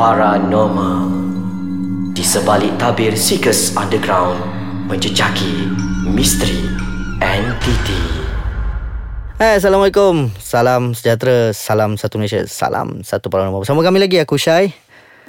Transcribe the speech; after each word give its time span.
Paranormal 0.00 1.12
Di 2.16 2.24
sebalik 2.24 2.72
tabir 2.80 3.12
Seekers 3.12 3.76
Underground 3.76 4.40
Menjejaki 4.88 5.68
misteri 6.08 6.56
entiti 7.20 8.00
Hai, 9.36 9.60
Assalamualaikum. 9.60 10.32
Salam 10.40 10.96
sejahtera, 10.96 11.52
salam 11.52 12.00
satu 12.00 12.16
Malaysia, 12.16 12.48
salam 12.48 13.04
satu 13.04 13.28
paranormal. 13.28 13.60
Bersama 13.60 13.84
kami 13.84 14.00
lagi 14.00 14.16
aku 14.16 14.40
Syai 14.40 14.72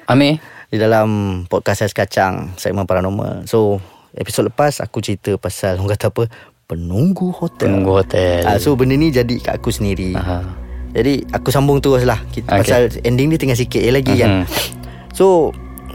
Amir 0.08 0.40
di 0.72 0.80
dalam 0.80 1.44
podcast 1.52 1.84
Ais 1.84 1.92
Kacang, 1.92 2.56
segmen 2.56 2.88
paranormal. 2.88 3.52
So, 3.52 3.84
episod 4.16 4.48
lepas 4.48 4.80
aku 4.80 5.04
cerita 5.04 5.36
pasal 5.36 5.84
orang 5.84 6.00
kata 6.00 6.16
apa? 6.16 6.32
Penunggu 6.72 7.36
hotel. 7.36 7.76
Tunggu 7.76 7.92
hotel 8.00 8.48
Ah, 8.48 8.56
so 8.56 8.80
benda 8.80 8.96
ni 8.96 9.12
jadi 9.12 9.36
kat 9.36 9.60
aku 9.60 9.68
sendiri. 9.68 10.16
Aha. 10.16 10.61
Jadi 10.92 11.24
aku 11.32 11.50
sambung 11.50 11.80
terus 11.80 12.04
lah. 12.04 12.20
Kita, 12.28 12.60
Okay. 12.60 12.68
Pasal 12.68 12.82
ending 13.02 13.32
dia 13.32 13.40
tinggal 13.40 13.56
sikit 13.56 13.80
je 13.80 13.92
lagi 13.92 14.14
kan? 14.16 14.44
Mhm. 14.44 14.46
So 15.12 15.52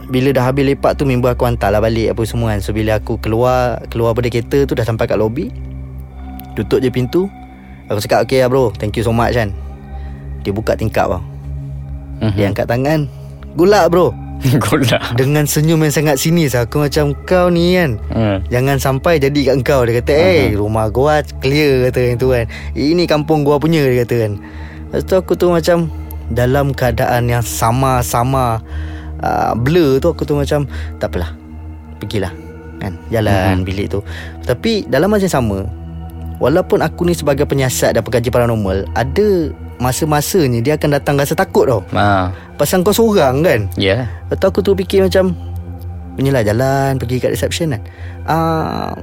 Bila 0.07 0.31
dah 0.31 0.47
habis 0.47 0.63
lepak 0.63 0.95
tu 0.95 1.03
Member 1.03 1.27
aku 1.29 1.43
hantar 1.43 1.67
lah 1.67 1.83
balik 1.83 2.15
Apa 2.15 2.23
semua 2.23 2.55
kan? 2.55 2.63
So 2.63 2.71
bila 2.71 2.95
aku 2.95 3.19
keluar 3.19 3.83
Keluar 3.89 4.15
pada 4.15 4.31
kereta 4.31 4.63
tu 4.63 4.71
Dah 4.71 4.87
sampai 4.87 5.03
kat 5.03 5.19
lobby 5.19 5.51
Tutup 6.55 6.79
je 6.79 6.87
pintu 6.87 7.27
Aku 7.85 7.99
cakap 7.99 8.23
Okay 8.23 8.39
lah 8.39 8.47
bro 8.47 8.71
Thank 8.71 8.95
you 8.95 9.03
so 9.03 9.11
much 9.11 9.35
kan? 9.35 9.51
Dia 10.41 10.55
buka 10.55 10.73
tingkap 10.73 11.11
tau 11.11 11.19
Mhm. 12.17 12.33
Dia 12.33 12.45
angkat 12.47 12.65
tangan 12.65 12.99
luck 13.53 13.85
bro. 13.89 14.07
Gula 14.63 14.97
Dengan 15.13 15.43
senyum 15.43 15.81
yang 15.81 15.91
sangat 15.91 16.17
sinis 16.17 16.53
Aku 16.53 16.79
macam 16.79 17.11
kau 17.25 17.49
ni 17.49 17.73
kan? 17.73 17.97
Hmm. 18.07 18.37
Jangan 18.47 18.77
sampai 18.77 19.17
jadi 19.17 19.53
kat 19.53 19.65
kau 19.65 19.81
Dia 19.81 19.97
kata. 19.97 20.13
Eh 20.13 20.23
hey, 20.23 20.55
rumah 20.55 20.87
gua 20.87 21.19
clear 21.41 21.89
Kata 21.89 21.99
yang 21.99 22.15
tu 22.15 22.31
kan. 22.31 22.45
Ini 22.73 23.03
kampung 23.05 23.41
gua 23.41 23.57
punya 23.57 23.81
Dia 23.81 24.05
kata 24.05 24.15
kan 24.23 24.33
Lepas 24.91 25.03
tu 25.03 25.15
aku 25.19 25.33
tu 25.35 25.47
macam 25.51 25.91
Dalam 26.31 26.71
keadaan 26.71 27.27
yang 27.27 27.43
sama-sama 27.43 28.63
uh, 29.19 29.53
Blur 29.55 29.99
tu 29.99 30.11
Aku 30.11 30.23
tu 30.23 30.35
macam 30.35 30.63
Tak 30.97 31.11
apalah 31.11 31.31
Pergilah 31.99 32.31
kan 32.77 32.93
Jalan 33.09 33.65
bilik 33.65 33.89
tu. 33.89 33.99
Tapi 34.45 34.85
dalam 34.85 35.09
masa 35.09 35.25
yang 35.25 35.35
sama 35.41 35.59
Walaupun 36.37 36.85
aku 36.85 37.09
ni 37.09 37.17
sebagai 37.17 37.49
penyiasat 37.49 37.97
Dan 37.97 38.05
pekaji 38.05 38.29
paranormal 38.29 38.85
Ada 38.93 39.49
masa-masanya 39.81 40.61
Dia 40.61 40.73
akan 40.77 40.89
datang 41.01 41.17
rasa 41.17 41.33
takut 41.33 41.65
tau. 41.65 41.81
Ah. 41.97 42.29
Pasal 42.55 42.85
kau 42.85 42.93
seorang 42.93 43.41
kan? 43.41 43.59
Ya. 43.73 44.05
Lepas 44.29 44.37
tu 44.37 44.45
aku 44.45 44.59
tu 44.61 44.71
fikir 44.77 45.09
macam 45.09 45.33
Inilah 46.21 46.45
jalan 46.45 47.01
Pergi 47.01 47.17
kat 47.17 47.33
reception 47.33 47.73
kan. 47.73 47.81
Uh, 48.29 48.93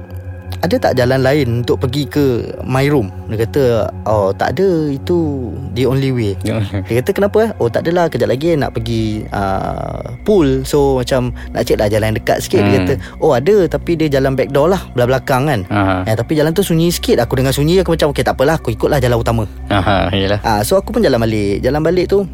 Ada 0.65 0.81
tak 0.81 0.93
jalan 0.95 1.21
lain 1.21 1.61
Untuk 1.61 1.77
pergi 1.77 2.03
ke 2.03 2.25
My 2.61 2.85
room? 2.85 3.13
Dia 3.29 3.45
kata 3.45 3.63
Oh 4.03 4.29
tak 4.31 4.57
ada. 4.57 4.65
Itu 4.89 5.49
The 5.71 5.85
only 5.85 6.09
way. 6.09 6.33
Dia 6.89 6.93
kata 6.99 7.11
kenapa 7.11 7.37
eh? 7.39 7.51
Oh 7.57 7.69
tak 7.69 7.85
adalah. 7.85 8.09
Kejap 8.09 8.25
lagi 8.27 8.57
nak 8.57 8.73
pergi 8.73 9.21
uh, 9.29 10.17
Pool. 10.21 10.63
So 10.63 10.97
macam 10.97 11.29
Nak 11.51 11.61
cek 11.63 11.77
lah 11.77 11.85
jalan 11.85 12.17
dekat 12.17 12.41
sikit. 12.41 12.59
Dia 12.59 12.73
Hmm. 12.75 12.77
kata 12.81 12.93
Oh 13.19 13.31
ada 13.31 13.55
Tapi 13.67 13.93
dia 13.93 14.09
jalan 14.09 14.33
back 14.33 14.49
door 14.49 14.65
lah 14.67 14.81
Belah 14.91 15.05
belakang 15.07 15.45
kan. 15.45 15.61
Aha. 15.69 16.01
eh, 16.03 16.15
Tapi 16.15 16.33
jalan 16.33 16.49
tu 16.49 16.61
sunyi 16.61 16.89
sikit. 16.89 17.21
Aku 17.21 17.37
dengar 17.37 17.53
sunyi 17.53 17.77
Aku 17.79 17.93
macam 17.93 18.09
Okay 18.09 18.21
tak 18.21 18.33
apalah. 18.33 18.57
Aku 18.57 18.69
ikutlah 18.69 18.97
jalan 18.97 19.15
utama. 19.15 19.45
Aha, 19.67 20.09
Yelah 20.09 20.41
Ah, 20.41 20.61
so 20.61 20.73
aku 20.73 20.89
pun 20.89 20.99
jalan 20.99 21.19
balik. 21.19 21.61
Jalan 21.61 21.79
balik 21.79 22.07
tu 22.07 22.25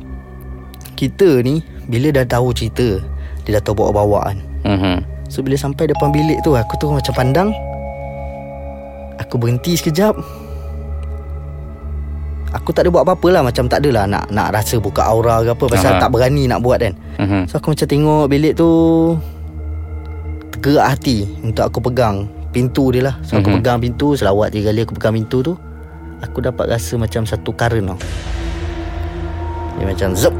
kita 0.93 1.41
ni 1.41 1.59
bila 1.83 2.13
dah 2.13 2.23
tahu 2.23 2.53
cerita, 2.53 3.01
dia 3.41 3.57
dah 3.57 3.63
tahu 3.63 3.81
bawa-bawa 3.81 4.19
kan. 4.23 4.37
Mhm. 4.63 4.95
So 5.27 5.41
bila 5.41 5.55
sampai 5.55 5.87
depan 5.87 6.11
bilik 6.11 6.39
tu 6.41 6.53
aku 6.53 6.77
tu 6.77 6.87
macam 6.87 7.09
pandang 7.11 7.49
Aku 9.31 9.39
berhenti 9.39 9.79
sekejap 9.79 10.11
Aku 12.51 12.75
tak 12.75 12.83
ada 12.83 12.91
buat 12.91 13.07
apa-apa 13.07 13.31
lah 13.31 13.41
Macam 13.41 13.63
tak 13.63 13.79
adalah 13.79 14.03
nak 14.03 14.27
nak 14.27 14.51
rasa 14.51 14.75
buka 14.75 15.07
aura 15.07 15.39
ke 15.39 15.55
apa 15.55 15.65
Pasal 15.71 15.95
Aha. 15.95 16.01
tak 16.03 16.11
berani 16.11 16.51
nak 16.51 16.59
buat 16.59 16.83
kan 16.83 16.91
Mhm. 17.15 17.47
So 17.47 17.55
aku 17.55 17.71
macam 17.71 17.87
tengok 17.87 18.27
bilik 18.27 18.59
tu 18.59 18.67
Tergerak 20.51 20.99
hati 20.99 21.23
Untuk 21.39 21.63
aku 21.63 21.79
pegang 21.79 22.27
Pintu 22.51 22.91
dia 22.91 23.07
lah 23.07 23.15
So 23.23 23.39
aku 23.39 23.55
Mhm. 23.55 23.57
pegang 23.63 23.79
pintu 23.79 24.19
Selawat 24.19 24.51
tiga 24.51 24.67
kali 24.67 24.83
aku 24.83 24.99
pegang 24.99 25.15
pintu 25.15 25.39
tu 25.39 25.53
Aku 26.19 26.43
dapat 26.43 26.67
rasa 26.67 26.99
macam 26.99 27.23
satu 27.23 27.55
current 27.55 27.87
tau 27.87 27.99
Dia 29.79 29.87
macam 29.87 30.11
zup 30.11 30.35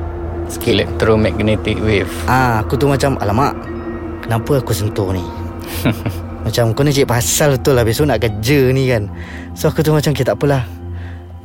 Sikit 0.52 0.76
Electromagnetic 0.76 1.80
wave 1.80 2.12
Ah, 2.28 2.60
aku 2.60 2.76
tu 2.76 2.84
macam 2.84 3.16
alamak. 3.16 3.56
Kenapa 4.20 4.60
aku 4.60 4.76
sentuh 4.76 5.16
ni? 5.16 5.24
macam 6.42 6.72
kau 6.72 6.82
ni 6.82 6.92
cik 6.92 7.06
pasal 7.06 7.56
betul 7.56 7.74
lah 7.74 7.84
besok 7.84 8.06
nak 8.06 8.20
kerja 8.20 8.70
ni 8.70 8.88
kan. 8.88 9.08
So 9.54 9.68
aku 9.68 9.82
tu 9.82 9.92
macam 9.92 10.12
okay, 10.12 10.24
tak 10.24 10.36
apalah. 10.36 10.66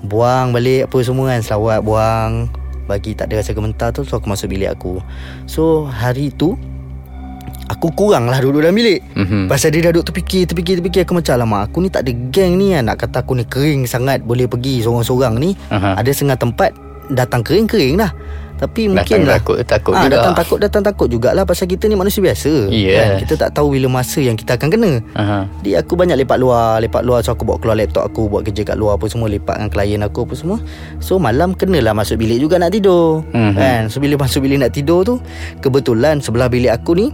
Buang 0.03 0.53
balik 0.53 0.87
apa 0.87 1.03
semua 1.03 1.35
kan 1.35 1.41
Selawat 1.43 1.83
buang 1.83 2.47
Bagi 2.87 3.17
tak 3.17 3.27
ada 3.27 3.43
rasa 3.43 3.57
gementar 3.57 3.91
tu 3.91 4.07
So 4.07 4.21
aku 4.21 4.29
masuk 4.29 4.53
bilik 4.53 4.71
aku 4.71 5.03
So 5.49 5.89
hari 5.89 6.31
tu 6.31 6.55
Aku 7.67 7.91
kurang 7.91 8.31
lah 8.31 8.39
duduk 8.39 8.63
dalam 8.63 8.77
bilik 8.77 9.03
Mhm. 9.17 9.51
Pasal 9.51 9.75
dia 9.75 9.89
dah 9.89 9.97
duduk 9.97 10.13
terfikir 10.13 10.47
Terfikir 10.47 10.79
terfikir 10.79 11.03
Aku 11.03 11.17
macam 11.17 11.35
Alamak 11.35 11.73
aku 11.73 11.83
ni 11.83 11.89
tak 11.91 12.07
ada 12.07 12.13
geng 12.31 12.55
ni 12.55 12.77
kan 12.77 12.87
Nak 12.87 13.03
kata 13.03 13.25
aku 13.25 13.35
ni 13.35 13.49
kering 13.49 13.89
sangat 13.89 14.23
Boleh 14.23 14.47
pergi 14.47 14.85
seorang-seorang 14.85 15.35
ni 15.41 15.59
Aha. 15.75 15.99
Ada 15.99 16.11
setengah 16.13 16.39
tempat 16.39 16.71
Datang 17.11 17.43
kering-kering 17.43 17.99
lah 17.99 18.13
Tapi 18.57 18.89
mungkin 18.89 19.05
Datang 19.05 19.23
lah 19.23 19.37
takut, 19.37 19.57
takut 19.63 19.93
Ah, 19.93 20.03
juga. 20.03 20.15
Datang 20.17 20.35
takut 20.35 20.59
Datang 20.59 20.83
takut 20.83 21.07
jugalah 21.07 21.45
Pasal 21.45 21.67
kita 21.67 21.85
ni 21.85 21.93
manusia 21.93 22.19
biasa 22.19 22.69
Yes. 22.69 22.97
kan? 22.97 23.09
Kita 23.21 23.35
tak 23.37 23.51
tahu 23.53 23.77
bila 23.77 23.93
masa 23.93 24.17
yang 24.19 24.33
kita 24.33 24.57
akan 24.57 24.69
kena 24.71 24.93
Aha. 25.13 25.45
Jadi 25.61 25.77
aku 25.77 25.93
banyak 25.93 26.17
lepak 26.17 26.37
luar 26.37 26.79
Lepak 26.79 27.03
luar 27.03 27.21
So 27.21 27.31
aku 27.31 27.45
bawa 27.45 27.57
keluar 27.57 27.77
laptop 27.77 28.05
aku 28.05 28.27
Buat 28.27 28.45
kerja 28.45 28.65
kat 28.65 28.75
luar 28.75 28.97
apa 28.97 29.05
semua 29.07 29.27
Lepak 29.27 29.55
dengan 29.55 29.69
klien 29.69 30.01
aku 30.01 30.25
apa 30.25 30.35
semua 30.35 30.57
So 30.99 31.17
malam 31.17 31.53
kenalah 31.53 31.93
masuk 31.93 32.17
bilik 32.17 32.39
juga 32.39 32.57
nak 32.57 32.71
tidur 32.71 33.21
Mhm. 33.29 33.53
kan? 33.55 33.83
So 33.87 33.99
bila 33.99 34.17
masuk 34.17 34.41
bilik 34.41 34.57
nak 34.59 34.73
tidur 34.73 35.05
tu 35.05 35.21
Kebetulan 35.61 36.19
sebelah 36.19 36.49
bilik 36.49 36.73
aku 36.73 36.97
ni 36.97 37.07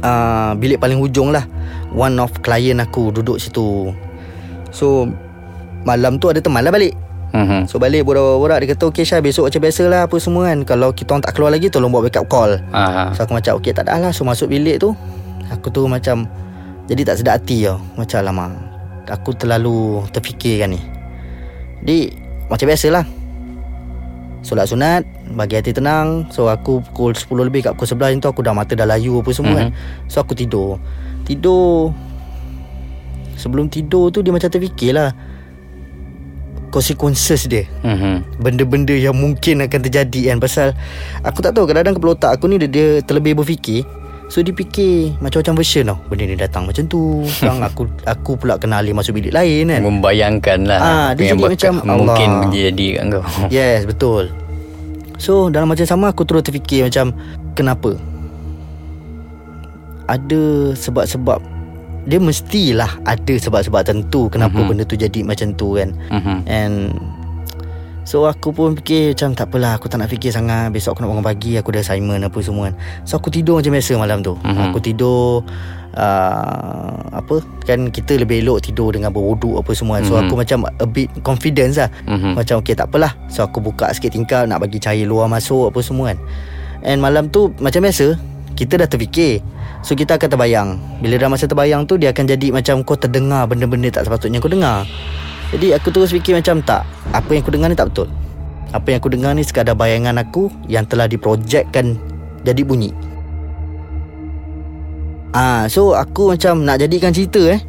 uh, 0.00 0.52
Bilik 0.54 0.78
paling 0.78 0.96
hujung 0.96 1.28
lah 1.28 1.44
One 1.90 2.16
of 2.16 2.32
klien 2.38 2.78
aku 2.78 3.12
duduk 3.12 3.36
situ 3.36 3.92
So 4.70 5.08
Malam 5.80 6.16
tu 6.16 6.28
ada 6.28 6.38
teman 6.38 6.60
lah 6.60 6.70
balik 6.70 6.96
Mhm. 7.28 7.68
So 7.68 7.76
balik 7.76 8.08
borak-borak 8.08 8.64
Dia 8.64 8.68
kata 8.72 8.88
okay 8.88 9.04
Syah 9.04 9.20
besok 9.20 9.52
macam 9.52 9.60
biasa 9.60 9.82
lah 9.84 10.00
Apa 10.08 10.16
semua 10.16 10.48
kan. 10.48 10.64
Kalau 10.64 10.96
kita 10.96 11.12
orang 11.12 11.24
tak 11.24 11.32
keluar 11.36 11.52
lagi 11.52 11.68
Tolong 11.68 11.92
buat 11.92 12.08
backup 12.08 12.26
call. 12.28 12.56
Aha. 12.72 13.12
So 13.12 13.28
aku 13.28 13.36
macam 13.36 13.52
okay 13.60 13.72
tak 13.76 13.84
ada 13.88 14.08
lah. 14.08 14.12
So 14.16 14.24
masuk 14.24 14.48
bilik 14.48 14.80
tu 14.80 14.96
Aku 15.52 15.68
tu 15.68 15.84
macam 15.84 16.24
Jadi 16.88 17.02
tak 17.04 17.20
sedap 17.20 17.40
hati 17.40 17.68
tau. 17.68 17.80
Macam 18.00 18.18
lama 18.24 18.46
Aku 19.08 19.32
terlalu 19.36 20.04
terfikir 20.12 20.64
kan 20.64 20.72
ni. 20.72 20.80
Jadi 21.84 21.98
Macam 22.48 22.66
biasalah. 22.68 23.04
Solat 24.40 24.66
sunat 24.70 25.04
Bagi 25.36 25.60
hati 25.60 25.76
tenang. 25.76 26.32
So 26.32 26.48
aku 26.48 26.80
pukul 26.80 27.12
10 27.12 27.48
lebih 27.52 27.60
Kat 27.68 27.76
pukul 27.76 27.92
11 27.92 28.00
macam 28.00 28.20
tu 28.24 28.28
Aku 28.32 28.40
dah 28.40 28.54
mata 28.56 28.72
dah 28.72 28.88
layu 28.88 29.20
apa 29.20 29.30
semua 29.36 29.52
kan. 29.52 29.68
So 30.08 30.24
aku 30.24 30.32
tidur. 30.32 30.80
Tidur. 31.28 31.92
Sebelum 33.36 33.68
tidur 33.68 34.08
tu 34.08 34.24
Dia 34.24 34.32
macam 34.32 34.48
terfikir 34.48 34.96
lah 34.96 35.12
Consequences 36.78 37.42
dia. 37.44 37.66
Mhm. 37.82 38.38
benda-benda 38.38 38.94
yang 38.94 39.12
mungkin 39.12 39.58
akan 39.60 39.80
terjadi 39.82 40.30
kan? 40.30 40.38
Pasal 40.38 40.78
aku 41.20 41.42
tak 41.42 41.50
tahu 41.50 41.66
kadang-kadang 41.66 41.98
kepala 41.98 42.14
otak 42.14 42.30
aku 42.32 42.46
ni 42.46 42.56
dia, 42.56 42.70
dia 42.70 42.86
terlebih 43.02 43.34
berfikir. 43.34 43.82
So 44.28 44.44
dia 44.44 44.52
fikir 44.52 45.18
macam-macam 45.18 45.54
version 45.56 45.88
tau. 45.88 45.98
Benda 46.06 46.22
ni 46.22 46.36
datang 46.36 46.68
macam 46.68 46.84
tu. 46.84 47.00
Sekarang 47.34 47.64
aku 47.64 47.82
aku 48.04 48.36
pula 48.36 48.54
kena 48.56 48.78
alih 48.78 48.92
masuk 48.92 49.16
bilik 49.16 49.32
lain 49.32 49.66
kan? 49.68 49.80
Membayangkan 49.82 50.58
lah 50.64 50.78
Ah, 50.78 51.06
apa 51.10 51.18
dia 51.18 51.32
jadi 51.32 51.40
bakal 51.40 51.50
macam, 51.50 51.72
Mungkin 51.82 52.28
Allah. 52.30 52.50
jadi 52.52 52.86
kat 52.92 53.04
kau. 53.10 53.24
Yes 53.50 53.80
betul. 53.82 54.24
So 55.18 55.50
dalam 55.50 55.66
macam 55.66 55.82
sama 55.82 56.12
aku 56.12 56.22
terus 56.22 56.44
terfikir 56.44 56.86
macam 56.86 57.10
kenapa? 57.52 57.98
Ada 60.06 60.72
sebab-sebab 60.72 61.40
dia 62.08 62.16
mestilah 62.16 62.88
ada 63.04 63.34
sebab-sebab 63.36 63.84
tentu 63.84 64.26
kenapa 64.26 64.56
Mhm. 64.56 64.66
benda 64.66 64.82
tu 64.82 64.96
jadi 64.96 65.20
macam 65.22 65.52
tu 65.52 65.76
kan 65.76 65.92
Mhm. 66.08 66.36
And 66.48 66.76
So 68.08 68.24
aku 68.24 68.56
pun 68.56 68.72
fikir 68.72 69.12
macam 69.12 69.36
tak 69.36 69.52
apalah 69.52 69.76
Aku 69.76 69.84
tak 69.84 70.00
nak 70.00 70.08
fikir 70.08 70.32
sangat 70.32 70.72
Besok 70.72 70.96
aku 70.96 71.04
nak 71.04 71.12
bangun 71.12 71.28
pagi 71.28 71.60
Aku 71.60 71.68
ada 71.68 71.84
assignment 71.84 72.24
apa 72.24 72.40
semua 72.40 72.72
kan 72.72 72.74
So 73.04 73.20
aku 73.20 73.28
tidur 73.28 73.60
macam 73.60 73.68
biasa 73.68 74.00
malam 74.00 74.24
tu 74.24 74.32
Mhm. 74.40 74.64
Aku 74.64 74.80
tidur 74.80 75.44
uh, 75.92 76.92
Apa 77.12 77.44
Kan 77.62 77.90
kita 77.90 78.16
lebih 78.16 78.40
elok 78.40 78.64
tidur 78.64 78.90
dengan 78.90 79.12
berwuduk 79.12 79.60
apa 79.60 79.70
semua 79.72 80.00
kan 80.00 80.04
So 80.04 80.16
Mhm. 80.16 80.20
aku 80.24 80.34
macam 80.36 80.58
a 80.66 80.86
bit 80.86 81.12
confidence 81.20 81.76
lah 81.76 81.92
Mhm. 82.06 82.32
Macam 82.32 82.54
okay 82.58 82.72
tak 82.72 82.88
apalah 82.88 83.12
So 83.28 83.44
aku 83.44 83.60
buka 83.60 83.92
sikit 83.92 84.08
tingkap 84.10 84.46
Nak 84.46 84.58
bagi 84.58 84.78
cahaya 84.78 85.04
luar 85.04 85.28
masuk 85.28 85.68
apa 85.68 85.80
semua 85.80 86.08
kan 86.08 86.18
And 86.80 86.98
malam 86.98 87.28
tu 87.28 87.52
macam 87.58 87.84
biasa 87.84 88.16
Kita 88.54 88.74
dah 88.76 88.88
terfikir 88.88 89.44
So 89.82 89.94
kita 89.94 90.18
akan 90.18 90.28
terbayang. 90.28 90.68
Bila 90.98 91.14
dah 91.16 91.30
masa 91.30 91.46
terbayang 91.46 91.86
tu 91.86 91.94
Dia 91.94 92.10
akan 92.10 92.24
jadi 92.26 92.50
macam 92.50 92.82
Kau 92.82 92.98
terdengar 92.98 93.46
benda-benda 93.46 93.88
tak 93.94 94.10
sepatutnya 94.10 94.42
kau 94.42 94.50
dengar. 94.50 94.82
Jadi 95.54 95.72
aku 95.72 95.88
terus 95.94 96.10
fikir 96.10 96.34
macam 96.34 96.60
tak 96.60 96.82
Apa 97.14 97.38
yang 97.38 97.42
aku 97.46 97.52
dengar 97.54 97.68
ni 97.70 97.76
tak 97.78 97.88
betul. 97.94 98.08
Apa 98.74 98.86
yang 98.90 98.98
aku 98.98 99.10
dengar 99.10 99.32
ni 99.38 99.42
Sekadar 99.46 99.78
bayangan 99.78 100.18
aku 100.18 100.50
Yang 100.66 100.84
telah 100.94 101.06
diprojekkan 101.06 101.94
Jadi 102.42 102.62
bunyi. 102.66 102.90
Ah, 105.32 105.70
So 105.70 105.94
aku 105.94 106.34
macam 106.34 106.66
Nak 106.66 106.82
jadikan 106.82 107.14
cerita 107.14 107.40
eh. 107.46 107.60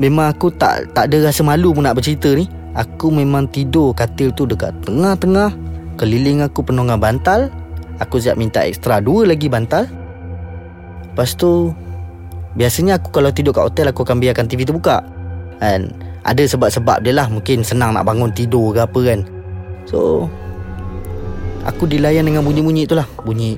Memang 0.00 0.32
aku 0.32 0.48
tak 0.48 0.88
tak 0.96 1.12
ada 1.12 1.28
rasa 1.28 1.44
malu 1.44 1.76
pun 1.76 1.84
nak 1.84 2.00
bercerita 2.00 2.32
ni. 2.32 2.48
Aku 2.72 3.12
memang 3.12 3.44
tidur 3.44 3.92
katil 3.92 4.32
tu 4.32 4.48
dekat 4.48 4.72
tengah-tengah. 4.88 5.52
Keliling 6.00 6.40
aku 6.40 6.64
penuh 6.64 6.88
dengan 6.88 6.96
bantal. 6.96 7.52
Aku 8.00 8.16
siap 8.16 8.40
minta 8.40 8.64
ekstra 8.64 9.04
Dua 9.04 9.28
lagi 9.28 9.52
bantal 9.52 10.01
Lepas 11.12 11.36
tu 11.36 11.70
Biasanya 12.52 13.00
aku 13.00 13.08
kalau 13.12 13.32
tidur 13.32 13.52
kat 13.52 13.64
hotel 13.64 13.88
Aku 13.88 14.04
akan 14.04 14.20
biarkan 14.20 14.44
TV 14.44 14.64
tu 14.64 14.72
buka. 14.72 15.00
Kan? 15.56 15.92
Ada 16.22 16.44
sebab-sebab 16.44 17.00
dia 17.00 17.12
lah 17.12 17.28
Mungkin 17.28 17.60
senang 17.62 17.92
nak 17.92 18.04
bangun 18.04 18.32
tidur 18.32 18.72
ke 18.72 18.80
apa 18.80 19.00
kan. 19.02 19.20
So 19.84 20.28
Aku 21.62 21.86
dilayan 21.86 22.26
dengan 22.26 22.42
bunyi-bunyi 22.42 22.84
tu 22.84 22.98
lah. 22.98 23.06
Bunyi 23.22 23.54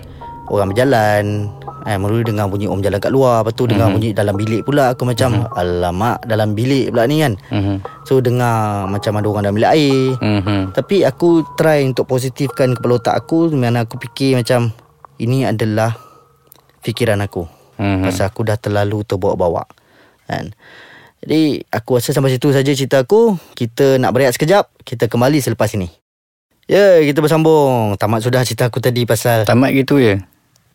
orang 0.47 0.71
berjalan 0.71 1.49
Eh, 1.85 2.01
mula 2.01 2.25
dengar 2.25 2.49
bunyi 2.49 2.65
om 2.65 2.81
jalan 2.81 2.97
kat 2.97 3.13
luar 3.13 3.45
Lepas 3.45 3.53
tu 3.53 3.69
dengar 3.69 3.93
Mhm. 3.93 3.95
bunyi 3.95 4.11
dalam 4.17 4.35
bilik 4.35 4.65
pula. 4.65 4.97
Aku 4.97 5.05
macam 5.05 5.45
Alamak 5.53 6.25
dalam 6.25 6.57
bilik 6.57 6.89
pula 6.89 7.05
ni 7.05 7.21
kan? 7.21 7.37
Mhm. 7.53 7.85
So 8.09 8.25
dengar 8.25 8.89
macam 8.89 9.21
ada 9.21 9.27
orang 9.29 9.45
dalam 9.45 9.57
bilik 9.57 9.69
air. 9.69 10.17
Mhm. 10.17 10.73
Tapi 10.73 11.05
aku 11.05 11.45
try 11.57 11.85
untuk 11.85 12.09
positifkan 12.09 12.73
kepala 12.73 12.97
otak 12.97 13.13
aku 13.15 13.53
Mana 13.53 13.85
aku 13.85 14.01
fikir 14.01 14.33
macam 14.35 14.73
Ini 15.15 15.53
adalah 15.53 15.93
fikiran 16.85 17.19
aku. 17.25 17.49
Mhm. 17.81 18.07
Pasal 18.07 18.31
aku 18.31 18.47
dah 18.47 18.61
terlalu 18.61 19.03
terbawa-bawa 19.03 19.67
kan? 20.29 20.55
Jadi 21.25 21.65
aku 21.73 21.97
rasa 21.97 22.13
sampai 22.13 22.37
situ 22.37 22.53
saja 22.53 22.69
cerita 22.77 23.01
aku. 23.01 23.41
Kita 23.57 23.97
nak 23.97 24.13
berehat 24.13 24.37
sekejap 24.37 24.69
Kita 24.85 25.09
kembali 25.09 25.41
selepas 25.41 25.73
ini. 25.73 25.89
Ya, 26.69 27.01
kita 27.01 27.25
bersambung. 27.25 27.97
Tamat 27.97 28.21
sudah 28.21 28.45
cerita 28.45 28.69
aku 28.69 28.81
tadi 28.81 29.09
pasal 29.09 29.49
Tamat 29.49 29.73
gitu 29.73 29.97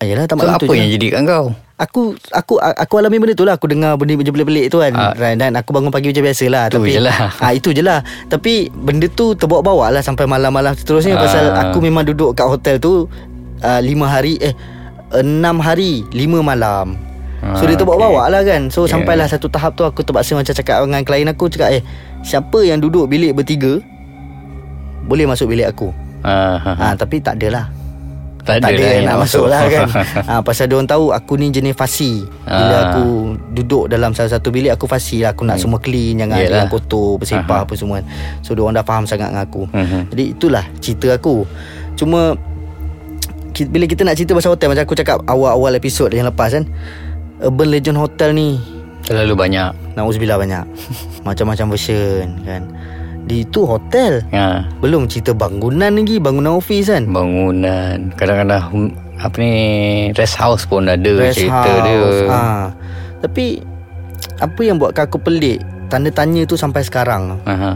ah, 0.02 0.06
Yalah, 0.06 0.26
So 0.26 0.34
tamat 0.34 0.58
apa 0.58 0.66
tu 0.66 0.74
je. 0.74 0.82
yang 0.82 0.90
jadi 0.90 1.06
kat 1.14 1.22
kau? 1.30 1.46
Aku 1.80 2.02
aku 2.34 2.54
aku 2.60 2.94
alami 2.98 3.22
benda 3.22 3.38
tu 3.38 3.46
lah. 3.46 3.62
Aku 3.62 3.70
dengar 3.70 3.94
benda 4.02 4.18
macam 4.18 4.34
pelik-pelik 4.34 4.74
tu 4.74 4.82
kan. 4.82 4.90
Uh, 4.90 5.34
Dan 5.38 5.54
aku 5.54 5.70
bangun 5.70 5.94
pagi 5.94 6.10
macam 6.10 6.24
biasa 6.26 6.46
lah 6.50 6.64
Tu 6.66 6.82
tapi, 6.82 6.98
je 6.98 7.02
lah. 7.06 7.30
ah, 7.46 7.52
Itu 7.54 7.70
je 7.70 7.86
lah 7.86 8.02
Tapi 8.26 8.74
benda 8.74 9.06
tu 9.06 9.38
terbawa-bawa 9.38 9.94
lah 9.94 10.02
Sampai 10.02 10.26
malam-malam 10.26 10.74
seterusnya. 10.74 11.14
Ah. 11.14 11.22
Pasal 11.22 11.46
aku 11.54 11.78
memang 11.78 12.10
duduk 12.10 12.34
kat 12.34 12.50
hotel 12.50 12.82
tu 12.82 13.06
uh, 13.62 13.80
Lima 13.86 14.10
hari. 14.10 14.42
Eh 14.42 14.79
Enam 15.12 15.58
hari 15.58 16.06
Lima 16.10 16.40
malam 16.40 16.96
So 17.56 17.64
Ah, 17.64 17.66
dia 17.66 17.76
terbawa-bawa 17.76 18.20
okay. 18.22 18.32
lah 18.32 18.42
kan 18.44 18.62
So 18.68 18.84
Yeah. 18.84 18.94
sampailah 18.94 19.26
satu 19.26 19.48
tahap 19.48 19.72
tu 19.74 19.82
Aku 19.82 20.04
terpaksa 20.04 20.36
macam 20.36 20.52
cakap 20.52 20.84
dengan 20.84 21.02
klien 21.02 21.24
aku 21.26 21.48
Cakap 21.48 21.72
eh 21.72 21.82
Siapa 22.20 22.60
yang 22.62 22.78
duduk 22.78 23.08
bilik 23.08 23.32
bertiga 23.32 23.80
Boleh 25.04 25.24
masuk 25.24 25.50
bilik 25.50 25.66
aku 25.66 25.90
Ah, 26.20 26.60
ha, 26.60 26.72
ha. 26.76 26.84
ha, 26.92 26.94
Tapi 26.94 27.24
tak 27.24 27.40
adalah 27.40 27.72
Tak 28.44 28.60
tak 28.60 28.70
ada 28.70 28.76
ada 28.76 28.86
yang 28.92 29.06
nak 29.08 29.18
masuk 29.24 29.48
lah 29.48 29.64
kan 29.66 29.88
ha, 30.20 30.34
Pasal 30.48 30.68
diorang 30.68 30.84
tahu 30.86 31.16
Aku 31.16 31.40
ni 31.40 31.48
jenis 31.48 31.72
fasi 31.74 32.28
Bila 32.44 32.76
Ah. 32.76 32.82
aku 32.92 33.06
Duduk 33.56 33.88
dalam 33.88 34.12
salah 34.12 34.30
satu 34.30 34.52
bilik 34.52 34.76
Aku 34.76 34.84
fasi 34.84 35.24
lah 35.24 35.32
Aku 35.32 35.48
nak 35.48 35.58
semua 35.58 35.80
clean 35.80 36.20
Jangan 36.20 36.36
ada 36.36 36.60
yang 36.60 36.68
kotor 36.68 37.16
Bersepah 37.16 37.48
Aha. 37.56 37.66
apa 37.66 37.74
semua. 37.74 38.04
So 38.42 38.52
diorang 38.52 38.76
dah 38.76 38.84
faham 38.84 39.08
sangat 39.08 39.32
dengan 39.32 39.48
aku 39.48 39.64
Mhm. 39.66 40.12
Jadi 40.12 40.24
itulah 40.30 40.66
cerita 40.78 41.08
aku 41.10 41.48
Cuma 41.96 42.36
Bila 43.70 43.86
kita 43.86 44.06
nak 44.06 44.16
cerita 44.16 44.38
pasal 44.38 44.56
hotel 44.56 44.72
Macam 44.72 44.84
aku 44.86 44.96
cakap 44.96 45.24
Awal-awal 45.26 45.76
episod 45.76 46.10
yang 46.10 46.28
lepas 46.30 46.54
kan 46.54 46.66
Urban 47.44 47.70
Legend 47.72 47.98
Hotel 48.00 48.30
ni 48.36 48.60
Terlalu 49.08 49.34
banyak 49.36 49.96
Nauzubillah 49.96 50.38
banyak 50.38 50.64
Macam-macam 51.28 51.76
version 51.76 52.40
kan 52.44 52.68
Di 53.26 53.44
itu 53.44 53.64
hotel 53.64 54.24
ha. 54.32 54.68
Belum 54.80 55.08
cerita 55.08 55.32
bangunan 55.34 55.92
lagi 55.92 56.20
Bangunan 56.20 56.56
office 56.56 56.92
kan 56.92 57.08
Bangunan 57.10 58.12
Kadang-kadang 58.16 58.94
Apa 59.20 59.36
ni 59.40 59.54
Rest 60.16 60.36
house 60.40 60.64
pun 60.64 60.88
ada 60.88 61.12
Rest 61.16 61.42
cerita 61.42 61.70
house. 61.70 61.84
dia 61.84 62.00
Ha. 62.30 62.42
Tapi 63.20 63.60
apa 64.40 64.60
yang 64.64 64.80
buatkan 64.80 65.08
aku 65.08 65.20
pelik? 65.20 65.60
Tanda 65.92 66.08
tanya 66.14 66.46
tu 66.46 66.56
sampai 66.56 66.86
sekarang. 66.86 67.40
Aha. 67.44 67.76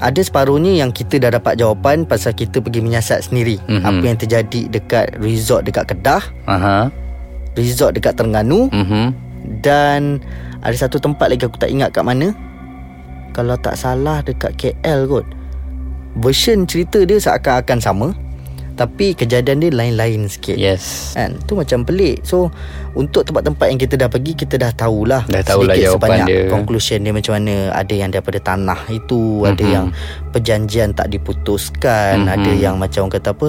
Ada 0.00 0.20
separuhnya 0.24 0.72
yang 0.74 0.90
kita 0.90 1.20
dah 1.20 1.36
dapat 1.36 1.60
jawapan 1.60 2.02
pasal 2.08 2.32
kita 2.32 2.58
pergi 2.58 2.80
menyiasat 2.82 3.30
sendiri. 3.30 3.60
Mhm. 3.68 3.84
Apa 3.84 4.02
yang 4.04 4.18
terjadi 4.18 4.60
dekat 4.72 5.14
resort 5.20 5.68
dekat 5.68 5.86
Kedah, 5.90 6.22
Aha. 6.48 6.88
resort 7.54 7.94
dekat 7.94 8.16
Terengganu 8.16 8.72
Mhm. 8.72 9.04
dan 9.62 10.18
ada 10.60 10.76
satu 10.76 10.98
tempat 10.98 11.30
lagi 11.30 11.44
aku 11.46 11.56
tak 11.56 11.70
ingat 11.70 11.92
kat 11.92 12.04
mana. 12.04 12.32
Kalau 13.30 13.54
tak 13.56 13.78
salah 13.78 14.20
dekat 14.26 14.58
KL 14.58 15.06
kot. 15.06 15.26
Version 16.18 16.66
cerita 16.66 16.98
dia 17.06 17.22
seakan-akan 17.22 17.78
sama 17.78 18.08
tapi 18.80 19.12
kejadian 19.12 19.60
dia 19.60 19.68
lain-lain 19.68 20.24
sikit. 20.24 20.56
Yes 20.56 21.12
Kan 21.12 21.36
Tu 21.44 21.52
macam 21.52 21.84
pelik 21.84 22.24
So 22.24 22.48
Untuk 22.96 23.28
tempat-tempat 23.28 23.68
yang 23.68 23.76
kita 23.76 24.00
dah 24.00 24.08
pergi 24.08 24.32
Kita 24.32 24.56
dah 24.56 24.72
tahulah 24.72 25.28
Dah 25.28 25.44
tahulah 25.44 25.76
sedikit 25.76 25.84
jawapan 25.92 26.08
sebanyak 26.08 26.26
dia. 26.26 26.42
Conclusion 26.48 26.98
dia 27.04 27.12
macam 27.12 27.32
mana 27.36 27.54
Ada 27.76 27.92
yang 27.92 28.08
daripada 28.08 28.40
tanah 28.40 28.80
itu 28.88 29.44
Ada 29.44 29.60
Mhm. 29.60 29.68
yang 29.68 29.86
Perjanjian 30.32 30.96
tak 30.96 31.12
diputuskan 31.12 32.24
Mhm. 32.24 32.32
Ada 32.32 32.50
yang 32.56 32.74
macam 32.80 33.04
orang 33.04 33.14
kata 33.14 33.28
apa 33.30 33.48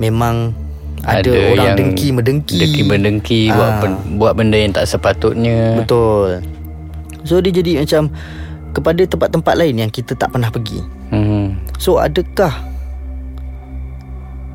Memang 0.00 0.56
Ada, 1.00 1.28
Ada 1.28 1.30
orang 1.52 1.56
yang 1.60 1.76
dengki 1.76 2.08
mendengki 2.10 2.56
Dengki 2.56 2.82
mendengki 2.82 3.40
buat, 3.52 3.68
Ah. 3.68 3.80
pen, 3.84 3.92
buat 4.16 4.32
benda 4.32 4.56
yang 4.56 4.72
tak 4.72 4.88
sepatutnya 4.88 5.76
Betul 5.76 6.40
So 7.20 7.36
dia 7.38 7.52
jadi 7.52 7.84
macam 7.84 8.08
Kepada 8.72 9.04
tempat-tempat 9.04 9.54
lain 9.60 9.76
Yang 9.76 10.00
kita 10.00 10.16
tak 10.16 10.32
pernah 10.32 10.48
pergi 10.48 10.80
hmm. 11.12 11.76
So 11.76 12.00
adakah 12.00 12.69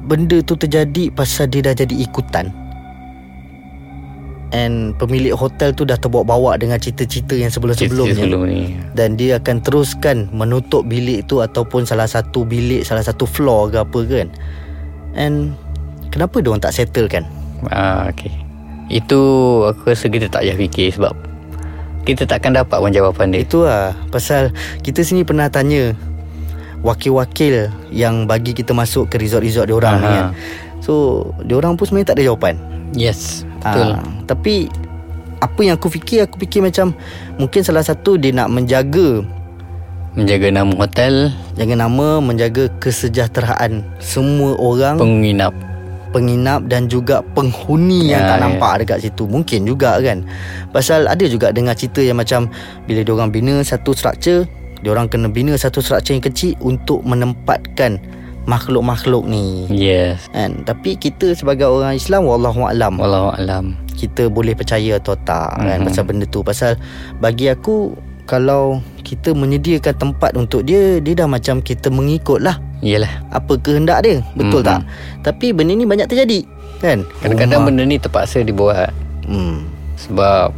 Benda 0.05 0.37
tu 0.45 0.53
terjadi 0.53 1.09
Pasal 1.09 1.49
dia 1.49 1.65
dah 1.65 1.73
jadi 1.73 1.93
ikutan. 1.97 2.53
And 4.53 4.93
pemilik 5.01 5.33
hotel 5.33 5.73
tu 5.73 5.83
dah 5.89 5.97
terbawa-bawa 5.97 6.61
Dengan 6.61 6.77
cerita-cerita 6.77 7.33
yang 7.33 7.49
Cerita 7.49 7.73
sebelum-sebelumnya 7.73 8.23
sebelum 8.29 8.41
ni. 8.45 8.77
Dan 8.93 9.17
dia 9.17 9.41
akan 9.41 9.65
teruskan 9.65 10.29
Menutup 10.31 10.85
bilik 10.85 11.25
tu 11.25 11.41
Ataupun 11.41 11.83
salah 11.83 12.05
satu 12.05 12.45
bilik 12.45 12.85
Salah 12.85 13.01
satu 13.01 13.25
floor 13.25 13.73
ke 13.73 13.77
apa 13.81 13.99
kan. 14.05 14.27
And 15.17 15.57
Kenapa 16.13 16.39
dia 16.39 16.53
orang 16.53 16.63
tak 16.63 16.77
settle 16.77 17.09
kan? 17.11 17.25
Ah, 17.73 18.07
okay. 18.07 18.31
Itu 18.87 19.19
aku 19.65 19.91
rasa 19.91 20.07
kita 20.07 20.29
tak 20.29 20.45
payah 20.45 20.55
fikir 20.55 20.93
Sebab 20.93 21.13
Kita 22.05 22.29
takkan 22.29 22.53
dapat 22.53 22.77
pun 22.77 22.93
jawapan 22.93 23.33
dia. 23.33 23.41
Itu 23.41 23.65
lah 23.65 23.97
Pasal 24.13 24.53
Kita 24.85 25.01
sini 25.01 25.25
pernah 25.25 25.49
tanya 25.49 25.97
Wakil-wakil 26.85 27.73
Yang 27.89 28.15
bagi 28.29 28.51
kita 28.53 28.77
masuk 28.77 29.09
ke 29.09 29.17
resort-resort 29.17 29.65
diorang 29.65 29.97
ni 29.97 30.05
Aha. 30.05 30.13
kan 30.13 30.25
So 30.85 30.93
Diorang 31.41 31.73
pun 31.73 31.89
sebenarnya 31.89 32.13
tak 32.13 32.21
ada 32.21 32.29
jawapan. 32.29 32.55
Yes 32.93 33.41
Betul. 33.57 33.97
Ah, 33.97 34.05
Tapi 34.29 34.69
Apa 35.41 35.59
yang 35.65 35.81
aku 35.81 35.89
fikir 35.89 36.29
Aku 36.29 36.37
fikir 36.37 36.61
macam 36.61 36.93
Mungkin 37.41 37.65
salah 37.65 37.81
satu 37.81 38.21
Dia 38.21 38.29
nak 38.37 38.53
menjaga 38.53 39.25
Menjaga 40.13 40.47
nama 40.47 40.71
hotel. 40.77 41.33
Jaga 41.57 41.75
nama 41.75 42.21
Menjaga 42.21 42.69
kesejahteraan 42.79 43.81
Semua 43.97 44.53
orang. 44.55 44.95
Penginap. 45.01 45.51
Penginap 46.13 46.69
Dan 46.69 46.88
juga 46.88 47.19
penghuni 47.33 48.13
Yang 48.13 48.21
Ya, 48.24 48.29
tak 48.29 48.38
ya. 48.39 48.43
nampak 48.48 48.74
dekat 48.79 48.98
situ. 49.03 49.27
Mungkin 49.27 49.67
juga 49.67 50.00
kan. 50.00 50.24
Pasal 50.71 51.10
ada 51.12 51.25
juga 51.27 51.51
dengar 51.51 51.75
cerita 51.75 52.00
yang 52.00 52.15
macam 52.15 52.48
Bila 52.88 53.03
diorang 53.03 53.27
bina 53.27 53.60
satu 53.60 53.91
structure 53.91 54.45
Diorang 54.86 55.10
kena 55.10 55.34
bina 55.34 55.58
satu 55.58 55.82
structure 55.82 56.13
yang 56.13 56.22
kecil 56.22 56.54
Untuk 56.62 57.01
menempatkan 57.01 57.98
Makhluk-makhluk 58.46 59.25
ni. 59.25 59.65
Yes. 59.74 60.30
Kan? 60.30 60.62
Tapi 60.62 60.94
kita 61.01 61.34
sebagai 61.34 61.65
orang 61.65 61.98
Islam 61.98 62.30
Wallahualam 62.30 63.01
Wallahualam 63.01 63.74
kita 63.96 64.27
boleh 64.27 64.51
percaya 64.54 65.00
atau 65.00 65.15
tak 65.25 65.56
mm-hmm. 65.56 65.65
kan? 65.65 65.77
Mhm. 65.82 65.86
pasal 65.89 66.04
benda 66.06 66.25
tu. 66.30 66.39
Pasal 66.46 66.72
bagi 67.18 67.50
aku 67.50 67.96
kalau 68.30 68.84
kita 69.01 69.34
menyediakan 69.34 69.96
tempat 69.98 70.38
untuk 70.38 70.62
dia 70.62 71.01
dia 71.01 71.13
dah 71.15 71.25
macam 71.25 71.63
kita 71.63 71.89
mengikut 71.89 72.44
lah 72.44 72.60
Yelah 72.84 73.24
apa 73.32 73.58
kehendak 73.58 74.06
dia. 74.06 74.22
Betul 74.38 74.62
Mhm. 74.62 74.68
tak? 74.68 74.82
Tapi 75.25 75.56
benda 75.56 75.74
ni 75.74 75.89
banyak 75.89 76.06
terjadi 76.06 76.46
kan? 76.84 77.01
Kadang-kadang 77.24 77.65
Rumah- 77.65 77.68
benda 77.72 77.84
ni 77.88 77.98
terpaksa 77.98 78.46
dibuat. 78.46 78.94
Hmm. 79.25 79.65
Sebab 79.98 80.54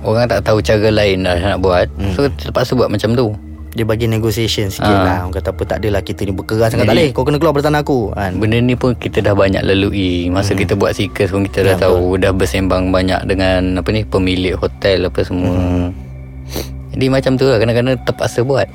Orang 0.00 0.26
tak 0.26 0.42
tahu 0.42 0.58
cara 0.58 0.88
lain 0.88 1.22
dah 1.22 1.36
nak 1.36 1.58
buat. 1.58 1.86
Hmm. 1.96 2.12
So 2.12 2.30
terpaksa 2.30 2.72
buat 2.72 2.86
macam 2.86 3.12
tu. 3.12 3.34
Dia 3.68 3.84
bagi 3.84 4.06
negotiation 4.06 4.70
sikit 4.70 4.88
Ah. 4.88 5.04
lah. 5.04 5.18
Orang 5.22 5.34
kata 5.34 5.50
apa 5.50 5.62
tak 5.64 5.78
adalah 5.78 6.00
kita 6.00 6.22
ni 6.22 6.32
berkeras 6.32 6.72
sangat. 6.72 6.86
Tak 6.86 6.94
boleh. 6.94 7.10
Kau 7.12 7.22
kena 7.22 7.36
keluar 7.36 7.52
dari 7.52 7.64
tanah 7.64 7.80
aku. 7.80 8.00
Kan? 8.10 8.32
Benda 8.36 8.56
ni 8.58 8.74
pun 8.74 8.90
kita 8.92 9.18
dah 9.20 9.34
banyak 9.34 9.62
lalui. 9.62 10.26
Masa 10.28 10.54
kita 10.54 10.72
buat 10.72 10.92
seekers 10.92 11.30
pun 11.30 11.44
kita 11.44 11.62
dah 11.62 11.74
Hmm. 11.74 11.82
Ya, 11.82 11.84
tahu 11.84 12.00
Dah 12.16 12.32
bersembang 12.32 12.90
banyak 12.90 13.20
dengan 13.24 13.76
Apa 13.76 13.88
ni 13.90 14.02
Pemilik 14.02 14.54
hotel 14.54 15.04
apa 15.04 15.20
semua. 15.20 15.52
Hmm. 15.52 15.88
Jadi 16.90 17.06
macam 17.06 17.32
tu 17.34 17.44
lah 17.44 17.58
Kadang-kadang 17.58 17.98
terpaksa 18.02 18.40
buat. 18.42 18.66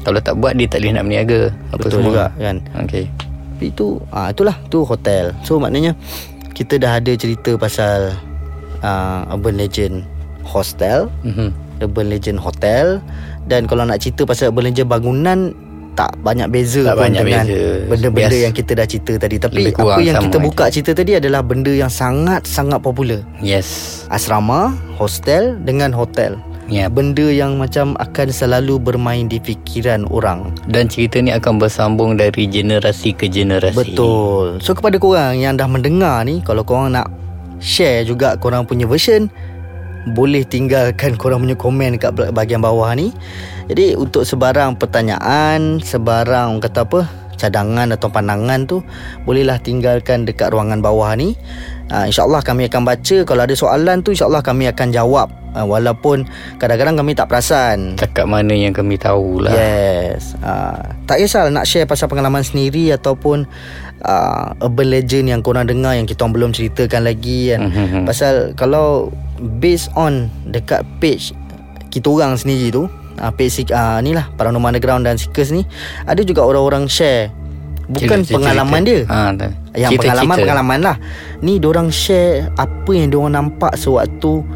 Kalau 0.00 0.18
tak 0.18 0.34
buat 0.36 0.52
dia 0.52 0.66
tak 0.66 0.80
boleh 0.80 0.92
nak 0.92 1.04
berniaga. 1.06 1.40
Apa 1.70 1.76
betul 1.78 1.90
semua. 1.94 2.06
juga 2.06 2.24
kan? 2.34 2.56
Okay 2.82 3.04
Tapi 3.54 3.64
itu 3.68 3.86
ah 4.10 4.28
itulah 4.28 4.56
tu 4.66 4.80
hotel. 4.82 5.36
So 5.42 5.56
maknanya 5.56 5.92
kita 6.50 6.76
dah 6.76 6.96
ada 6.96 7.12
cerita 7.14 7.52
pasal 7.54 8.16
uh, 8.80 9.20
Urban 9.30 9.56
Legend 9.56 10.00
Hostel, 10.50 11.06
mm-hmm. 11.22 11.48
Urban 11.80 12.06
Legend 12.10 12.38
Hotel 12.38 12.98
dan 13.46 13.64
kalau 13.64 13.86
nak 13.86 14.02
cerita 14.02 14.26
pasal 14.26 14.50
Urban 14.50 14.68
Legend 14.68 14.88
bangunan 14.90 15.38
tak 15.90 16.14
banyak 16.22 16.48
beza 16.48 16.86
Tak 16.86 16.96
pun 16.96 17.02
banyak 17.02 17.24
dengan 17.24 17.44
beza. 17.44 17.62
benda-benda 17.86 18.30
Bias- 18.30 18.44
yang 18.46 18.54
kita 18.54 18.72
dah 18.72 18.86
cerita 18.86 19.12
tadi. 19.16 19.36
Tapi 19.36 19.54
Lebih 19.60 19.74
apa 19.76 20.00
yang 20.00 20.16
kita 20.22 20.38
je. 20.38 20.44
buka 20.44 20.64
cerita 20.70 20.92
tadi 20.94 21.12
adalah 21.12 21.42
benda 21.42 21.68
yang 21.68 21.90
sangat-sangat 21.90 22.78
popular. 22.78 23.20
Yes 23.38 24.02
Asrama, 24.06 24.74
hostel 24.96 25.58
dengan 25.60 25.90
hotel. 25.90 26.38
Yep. 26.70 26.94
Benda 26.94 27.26
yang 27.26 27.58
macam 27.58 27.98
akan 27.98 28.30
selalu 28.30 28.78
bermain 28.78 29.26
di 29.26 29.42
fikiran 29.42 30.06
orang 30.06 30.54
Dan 30.70 30.86
cerita 30.86 31.18
ni 31.18 31.34
akan 31.34 31.58
bersambung 31.58 32.14
dari 32.14 32.46
generasi 32.46 33.10
ke 33.10 33.26
generasi. 33.26 33.74
Betul 33.74 34.62
So 34.62 34.70
kepada 34.70 34.94
korang 34.94 35.34
yang 35.34 35.58
dah 35.58 35.66
mendengar 35.66 36.22
ni 36.22 36.38
Kalau 36.46 36.62
korang 36.62 36.94
nak 36.94 37.10
share 37.58 38.06
juga 38.06 38.38
korang 38.38 38.62
punya 38.64 38.86
version 38.86 39.26
Boleh 40.08 40.48
tinggalkan 40.48 41.20
korang 41.20 41.44
punya 41.44 41.56
komen 41.56 42.00
kat 42.00 42.16
bahagian 42.16 42.64
bawah 42.64 42.88
ni. 42.96 43.12
Jadi 43.70 43.94
untuk 43.94 44.26
sebarang 44.26 44.74
pertanyaan 44.82 45.78
Sebarang 45.78 46.58
orang 46.58 46.58
kata 46.58 46.82
apa 46.82 47.00
Cadangan 47.38 47.88
atau 47.94 48.10
pandangan 48.10 48.66
tu 48.66 48.82
Bolehlah 49.22 49.62
tinggalkan 49.62 50.28
dekat 50.28 50.52
ruangan 50.52 50.82
bawah 50.84 51.14
ni. 51.16 51.38
Uh, 51.90 52.06
InsyaAllah 52.06 52.44
kami 52.44 52.68
akan 52.68 52.86
baca. 52.86 53.16
Kalau 53.24 53.42
ada 53.42 53.54
soalan 53.56 54.04
tu 54.04 54.12
InsyaAllah 54.12 54.44
kami 54.44 54.68
akan 54.68 54.92
jawab. 54.92 55.32
Uh, 55.56 55.64
Walaupun 55.64 56.28
kadang-kadang 56.60 57.00
kami 57.00 57.16
tak 57.16 57.32
perasan. 57.32 57.96
Cakap 57.96 58.28
mana 58.28 58.52
yang 58.52 58.76
kami 58.76 59.00
tahu 59.00 59.40
lah. 59.40 59.56
Yes. 59.56 60.36
Uh, 60.44 60.84
Tak 61.08 61.16
kisah 61.16 61.48
nak 61.48 61.64
share 61.64 61.88
pasal 61.88 62.06
pengalaman 62.06 62.44
sendiri 62.44 62.92
Ataupun 62.94 63.48
uh, 64.04 64.54
Urban 64.60 64.88
legend 64.92 65.32
yang 65.32 65.40
korang 65.40 65.66
dengar 65.66 65.96
Yang 65.96 66.14
kita 66.14 66.28
belum 66.28 66.52
ceritakan 66.52 67.08
lagi 67.08 67.56
kan. 67.56 67.60
Mhm. 67.72 68.04
Pasal 68.04 68.52
kalau 68.52 69.08
Based 69.58 69.88
on 69.94 70.28
Dekat 70.44 70.84
page 71.00 71.32
Kita 71.88 72.06
orang 72.06 72.36
sendiri 72.36 72.68
tu 72.70 72.82
uh, 72.84 73.32
Page 73.32 73.66
uh, 73.68 73.98
ni 73.98 74.12
lah 74.12 74.28
Paranormal 74.30 74.70
Underground 74.70 75.02
dan 75.02 75.16
Seekers 75.16 75.50
ni 75.50 75.64
Ada 76.04 76.20
juga 76.20 76.42
orang-orang 76.42 76.86
share 76.86 77.32
Bukan 77.86 78.22
Cerita-cerita. 78.22 78.38
pengalaman 78.38 78.80
dia 78.82 79.00
Ha, 79.02 79.34
tak. 79.34 79.50
yang 79.74 79.90
Cerita-cerita. 79.90 79.98
pengalaman-pengalaman 79.98 80.78
lah 80.80 80.96
Ni 81.40 81.58
orang 81.58 81.88
share 81.88 82.52
Apa 82.54 82.90
yang 82.90 83.08
diorang 83.08 83.34
nampak 83.34 83.74
Sewaktu 83.74 84.46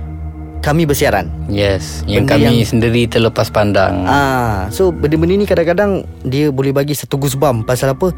Kami 0.60 0.84
bersiaran 0.84 1.26
Yes, 1.46 2.04
yang 2.04 2.24
Benda 2.24 2.40
kami 2.40 2.44
yang- 2.56 2.64
sendiri 2.64 3.04
terlepas 3.04 3.52
pandang. 3.52 4.08
Ah, 4.08 4.64
so 4.70 4.88
benda-benda 4.88 5.36
ni 5.36 5.44
kadang-kadang 5.44 5.90
dia 6.22 6.48
boleh 6.48 6.72
bagi 6.72 6.96
satu 6.96 7.20
goosebump 7.20 7.68
pasal 7.68 7.92
apa? 7.92 8.16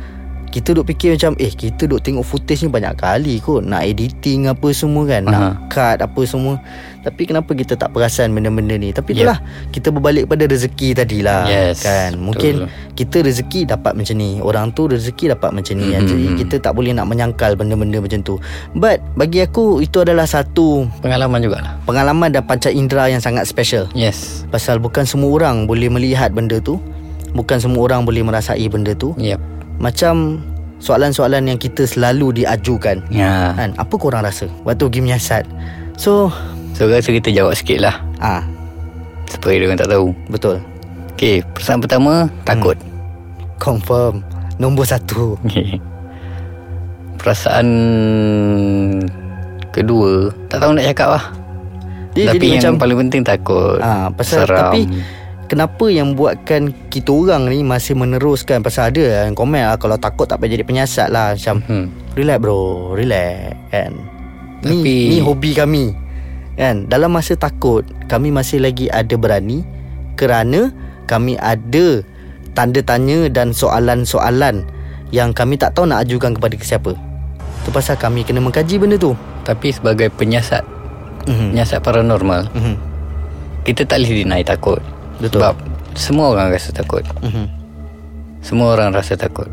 Kita 0.56 0.72
duk 0.72 0.88
fikir 0.88 1.12
macam 1.12 1.36
eh 1.36 1.52
kita 1.52 1.84
duk 1.84 2.00
tengok 2.00 2.24
footage 2.24 2.64
ni 2.64 2.72
banyak 2.72 2.96
kali 2.96 3.36
kot 3.38 3.60
nak 3.60 3.84
editing 3.84 4.48
apa 4.48 4.72
semua 4.72 5.04
kan, 5.04 5.22
nak 5.22 5.36
Aha. 5.36 5.50
cut 5.68 5.98
apa 6.00 6.20
semua. 6.24 6.56
Tapi 7.04 7.22
kenapa 7.22 7.52
kita 7.52 7.76
tak 7.76 7.92
perasan 7.92 8.32
benda-benda 8.32 8.72
ni? 8.74 8.88
Tapi 8.88 9.12
itulah 9.12 9.36
kita 9.68 9.92
berbalik 9.92 10.26
pada 10.26 10.42
rezeki 10.42 10.96
tadilah 10.96 11.44
Yes, 11.44 11.84
kan. 11.84 12.16
Mungkin 12.16 12.64
betul. 12.64 12.96
kita 12.96 13.16
rezeki 13.22 13.60
dapat 13.68 13.92
macam 13.94 14.16
ni, 14.16 14.40
orang 14.40 14.72
tu 14.72 14.88
rezeki 14.88 15.36
dapat 15.36 15.52
macam 15.52 15.76
ni. 15.76 15.92
kan. 15.92 16.02
Jadi 16.02 16.26
kita 16.34 16.54
tak 16.58 16.72
boleh 16.72 16.90
nak 16.90 17.04
menyangkal 17.04 17.52
benda-benda 17.52 18.00
macam 18.00 18.24
tu. 18.24 18.40
But 18.72 19.04
bagi 19.12 19.38
aku 19.38 19.78
itu 19.78 20.00
adalah 20.00 20.24
satu 20.24 20.88
Pengalaman 20.98 21.38
jugalah. 21.38 21.76
pengalaman 21.84 22.32
dan 22.32 22.42
panca 22.42 22.72
indera 22.72 23.06
yang 23.06 23.20
sangat 23.20 23.44
special. 23.44 23.86
Yes. 23.92 24.42
Pasal 24.48 24.80
bukan 24.80 25.04
semua 25.04 25.30
orang 25.30 25.68
boleh 25.68 25.86
melihat 25.86 26.32
benda 26.32 26.58
tu 26.58 26.80
Bukan 27.28 27.60
semua 27.60 27.84
orang 27.84 28.02
boleh 28.02 28.24
merasai 28.24 28.64
benda 28.66 28.96
tu 28.96 29.12
Yep. 29.14 29.55
Macam 29.76 30.40
soalan-soalan 30.76 31.46
yang 31.46 31.56
kita 31.56 31.82
selalu 31.82 32.36
diajukan 32.36 33.00
Ya. 33.08 33.52
kan? 33.52 33.72
Apa 33.74 33.94
korang 33.94 34.20
rasa 34.20 34.44
waktu 34.62 34.86
pergi 34.86 35.00
menyiasat 35.02 35.44
So 35.96 36.28
So 36.72 36.84
rasa 36.86 37.08
kita 37.08 37.28
jawab 37.30 37.52
sikit 37.52 37.80
lah. 37.80 37.96
ah 38.18 38.44
Supaya 39.26 39.56
dia 39.56 39.66
orang 39.66 39.76
tak 39.76 39.90
tahu. 39.90 40.12
Betul 40.28 40.60
Okay, 41.12 41.40
perasaan 41.46 41.80
pertama, 41.80 42.28
takut. 42.42 42.76
Confirm 43.56 44.20
Nombor 44.56 44.84
satu 44.84 45.40
Okay. 45.42 45.80
Perasaan 47.16 47.66
kedua, 49.70 50.28
tak 50.46 50.58
tahu 50.58 50.72
nak 50.72 50.86
cakap 50.86 51.08
lah. 51.10 51.24
Dia 52.12 52.32
Tapi 52.32 52.44
yang 52.46 52.56
macam 52.56 52.72
paling 52.78 52.98
penting 53.02 53.22
takut. 53.22 53.76
ah, 53.78 54.08
Pasal 54.08 54.44
Seram. 54.44 54.72
tapi 54.72 54.80
Kenapa 55.46 55.86
yang 55.86 56.12
buatkan 56.12 56.74
kita 56.90 57.08
orang 57.08 57.46
ni 57.46 57.62
masih 57.62 57.94
meneruskan 57.94 58.60
Pasal 58.60 58.90
ada 58.90 59.24
yang 59.24 59.32
komen 59.32 59.62
lah 59.62 59.74
Kalau 59.74 59.94
takut 59.94 60.26
tak 60.26 60.38
payah 60.38 60.58
jadi 60.58 60.66
penyiasat 60.66 61.08
lah 61.08 61.32
Macam 61.32 61.62
Hmm. 61.64 61.86
Relax 62.12 62.38
bro 62.38 62.58
Relax 62.92 63.54
Kan 63.70 63.92
Ni, 64.60 64.82
Tapi- 64.82 65.08
ni 65.08 65.18
hobi 65.20 65.50
kami 65.52 65.84
Kan 66.54 66.86
Dalam 66.86 67.14
masa 67.14 67.32
takut 67.32 67.86
Kami 68.06 68.28
masih 68.28 68.58
lagi 68.58 68.86
ada 68.86 69.14
berani 69.14 69.62
Kerana 70.14 70.74
Kami 71.04 71.38
ada 71.38 72.02
Tanda 72.50 72.80
tanya 72.80 73.28
dan 73.28 73.52
soalan-soalan 73.52 74.66
Yang 75.08 75.30
kami 75.32 75.54
tak 75.54 75.72
tahu 75.72 75.86
nak 75.86 76.02
ajukan 76.02 76.34
kepada 76.34 76.56
siapa 76.58 76.96
Itu 77.62 77.70
pasal 77.70 77.94
kami 77.94 78.22
kena 78.22 78.40
mengkaji 78.40 78.76
benda 78.76 78.96
tu 78.96 79.12
Tapi 79.42 79.70
sebagai 79.70 80.10
penyiasat, 80.10 80.66
Mhm. 81.26 81.54
penyiasat 81.54 81.78
paranormal, 81.78 82.50
Mhm. 82.50 82.74
kita 83.62 83.82
tak 83.82 83.98
boleh 83.98 84.22
deny 84.22 84.42
takut. 84.42 84.78
Betul. 85.18 85.40
Sebab 85.40 85.54
semua 85.96 86.26
orang 86.36 86.52
rasa 86.52 86.70
takut. 86.72 87.02
Mhm. 87.24 87.46
Semua 88.44 88.76
orang 88.76 88.92
rasa 88.94 89.16
takut. 89.18 89.48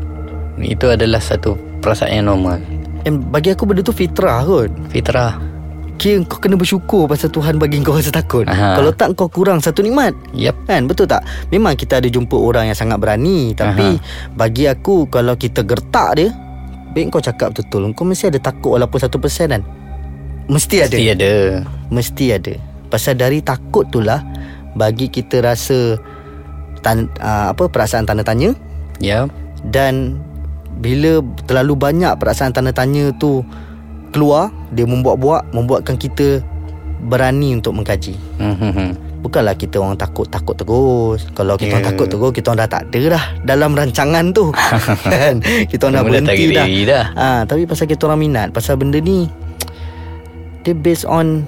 Itu 0.60 0.86
adalah 0.92 1.18
satu 1.18 1.58
perasaan 1.82 2.22
yang 2.22 2.26
normal. 2.30 2.62
And 3.04 3.20
bagi 3.28 3.52
aku 3.52 3.68
benda 3.68 3.84
tu 3.84 3.92
fitrah 3.92 4.40
kot 4.48 4.72
Fitrah. 4.88 5.36
Kira 5.94 6.26
kau 6.26 6.42
kena 6.42 6.58
bersyukur 6.58 7.06
Pasal 7.06 7.30
Tuhan 7.30 7.54
bagi 7.54 7.78
kau 7.78 7.94
rasa 7.94 8.10
takut 8.10 8.42
Aha. 8.50 8.74
Kalau 8.74 8.90
tak 8.90 9.14
kau 9.14 9.30
kurang 9.30 9.62
satu 9.62 9.78
nikmat 9.78 10.10
Yep. 10.34 10.66
Kan 10.66 10.90
betul 10.90 11.06
tak 11.06 11.22
Memang 11.54 11.78
kita 11.78 12.02
ada 12.02 12.10
jumpa 12.10 12.34
orang 12.34 12.66
yang 12.66 12.74
sangat 12.74 12.98
berani 12.98 13.54
Tapi 13.54 14.02
bagi 14.34 14.66
aku 14.66 15.06
Kalau 15.06 15.38
kita 15.38 15.62
gertak 15.62 16.18
dia 16.18 16.34
Baik 16.98 17.14
kau 17.14 17.22
cakap 17.22 17.54
betul 17.54 17.86
Kau 17.94 18.02
mesti 18.02 18.26
ada 18.26 18.42
takut 18.42 18.74
Walaupun 18.74 18.98
satu 18.98 19.22
persen 19.22 19.54
kan 19.54 19.62
Mesti 20.50 20.82
ada 20.82 20.98
Mesti 20.98 21.06
ada. 21.14 21.32
Mesti 21.94 22.24
ada 22.34 22.54
Pasal 22.90 23.14
dari 23.14 23.38
takut 23.38 23.86
tu 23.86 24.02
lah 24.02 24.18
Bagi 24.74 25.06
kita 25.06 25.38
rasa 25.40 25.96
tan, 26.80 27.06
uh, 27.16 27.50
apa 27.50 27.66
Perasaan 27.66 28.04
tanda 28.04 28.20
tanya 28.20 28.52
Ya. 28.98 29.26
Dan 29.62 30.18
Bila 30.74 31.18
terlalu 31.44 31.74
banyak 31.74 32.14
Perasaan 32.14 32.50
tanda 32.50 32.70
tanya 32.70 33.10
tu 33.12 33.42
Keluar 34.10 34.50
Dia 34.70 34.84
membuat-buat 34.84 35.50
Membuatkan 35.50 35.94
kita 35.94 36.42
Berani 37.00 37.54
untuk 37.54 37.74
mengkaji 37.74 38.14
Hmm. 38.36 38.92
Bukanlah 39.20 39.56
kita 39.56 39.80
orang 39.80 39.96
takut-takut 39.96 40.52
terus 40.54 41.24
Kalau 41.32 41.56
kita 41.56 41.74
orang 41.74 41.84
Ya. 41.84 41.90
takut 41.90 42.06
terus 42.06 42.30
Kita 42.30 42.46
orang 42.50 42.60
dah 42.60 42.70
tak 42.70 42.82
ada 42.86 43.00
dah 43.10 43.24
Dalam 43.40 43.72
rancangan 43.72 44.24
tu 44.30 44.52
kan? 45.08 45.40
Kita 45.40 45.80
orang 45.82 45.94
dah 45.94 46.04
berhenti 46.04 46.44
dah 46.50 46.66
dah. 46.84 47.04
ha, 47.14 47.26
Tapi 47.42 47.64
pasal 47.64 47.86
kita 47.86 48.04
orang 48.04 48.20
minat 48.20 48.48
Pasal 48.50 48.76
benda 48.76 48.98
ni 48.98 49.24
Dia 50.60 50.72
based 50.72 51.04
on 51.04 51.40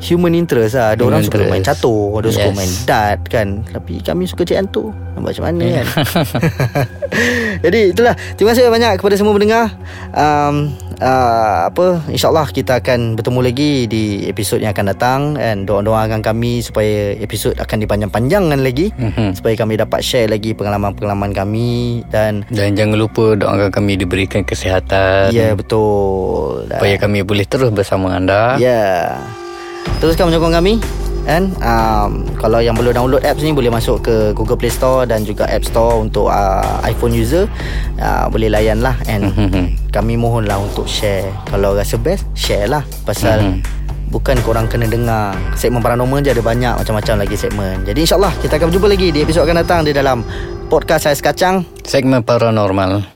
Human 0.00 0.32
interest 0.32 0.74
lah. 0.74 0.96
Ada 0.96 1.02
orang 1.02 1.20
suka 1.20 1.44
main 1.44 1.60
catur 1.60 2.18
Ada 2.18 2.28
suka 2.30 2.48
Yes. 2.48 2.56
main 2.56 2.72
dart 2.84 3.20
kan. 3.26 3.48
Tapi 3.64 4.00
kami 4.00 4.24
suka 4.24 4.42
cik 4.42 4.56
hantu 4.58 4.88
Nampak 5.12 5.36
macam 5.36 5.44
mana 5.46 5.64
kan? 5.76 5.86
Jadi 7.64 7.92
itulah. 7.92 8.14
Terima 8.34 8.50
kasih 8.50 8.68
banyak 8.68 8.96
kepada 8.96 9.14
semua 9.14 9.34
pendengar. 9.34 9.68
Um, 10.10 10.72
uh, 10.96 11.68
Apa 11.68 12.00
InsyaAllah 12.08 12.48
kita 12.48 12.80
akan 12.80 13.14
bertemu 13.14 13.40
lagi 13.42 13.72
Di 13.84 14.02
episod 14.26 14.56
yang 14.56 14.72
akan 14.72 14.86
datang. 14.88 15.20
Dan 15.34 15.68
doa-doakan 15.68 16.22
kami 16.22 16.60
Supaya 16.60 17.12
episod 17.16 17.52
akan 17.54 17.76
dipanjang-panjangkan 17.78 18.60
lagi. 18.60 18.88
Mhm. 18.90 19.36
Supaya 19.36 19.54
kami 19.54 19.76
dapat 19.76 20.00
share 20.00 20.26
lagi 20.26 20.54
Pengalaman-pengalaman 20.54 21.30
kami. 21.30 22.00
Dan 22.08 22.48
Dan 22.48 22.72
jangan 22.72 22.96
lupa 22.96 23.34
doakan 23.34 23.68
kami 23.68 23.98
diberikan 23.98 24.40
kesihatan. 24.40 25.28
Ya 25.30 25.52
betul. 25.52 26.64
Dan- 26.64 26.80
Supaya 26.80 26.96
kami 26.96 27.20
boleh 27.20 27.44
terus 27.44 27.68
bersama 27.68 28.14
anda. 28.14 28.56
Ya 28.56 29.20
Teruskan 29.98 30.28
menyokong 30.28 30.54
kami. 30.54 30.74
And 31.28 31.52
um, 31.60 32.24
Kalau 32.40 32.64
yang 32.64 32.72
belum 32.72 32.96
download 32.96 33.20
apps 33.22 33.44
ni 33.44 33.52
Boleh 33.52 33.68
masuk 33.68 34.00
ke 34.00 34.32
Google 34.32 34.56
Play 34.56 34.72
Store 34.72 35.04
Dan 35.04 35.20
juga 35.20 35.44
App 35.44 35.60
Store 35.62 36.00
Untuk 36.00 36.32
uh, 36.32 36.80
iPhone 36.80 37.12
user. 37.12 37.44
Uh, 38.00 38.24
Boleh 38.32 38.48
layan 38.48 38.80
lah. 38.80 38.96
And 39.04 39.28
Mhm. 39.28 39.92
kami 39.92 40.16
mohon 40.16 40.48
lah 40.48 40.56
untuk 40.56 40.88
share. 40.88 41.28
Kalau 41.44 41.76
rasa 41.76 42.00
best 42.00 42.24
Share 42.32 42.66
lah. 42.66 42.82
Pasal 43.04 43.44
Mhm. 43.44 43.60
Bukan 44.10 44.40
korang 44.42 44.66
kena 44.66 44.88
dengar. 44.88 45.36
Segmen 45.54 45.78
paranormal 45.78 46.24
je 46.24 46.32
ada 46.32 46.40
banyak 46.40 46.72
Macam-macam 46.74 47.14
lagi 47.20 47.36
segmen. 47.36 47.84
Jadi 47.84 48.00
insyaAllah 48.00 48.32
Kita 48.40 48.56
akan 48.56 48.66
berjumpa 48.72 48.88
lagi 48.88 49.12
Di 49.12 49.20
episod 49.20 49.44
akan 49.44 49.60
datang 49.60 49.80
Di 49.84 49.92
dalam 49.92 50.24
Podcast 50.66 51.04
Ais 51.04 51.20
Kacang. 51.20 51.62
Segmen 51.84 52.24
paranormal. 52.24 53.12